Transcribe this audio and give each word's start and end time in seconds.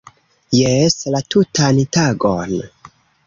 Jes!- 0.59 0.95
La 1.15 1.21
tutan 1.35 1.83
tagon 1.99 2.57